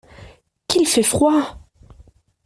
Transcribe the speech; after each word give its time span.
Qu’il 0.67 0.87
fait 0.87 1.03
froid! 1.03 1.59